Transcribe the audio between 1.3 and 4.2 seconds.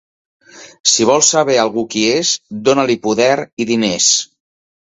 saber algú qui és, dóna-li poder i diners.